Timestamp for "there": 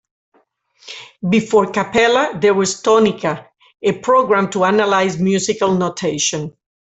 2.41-2.55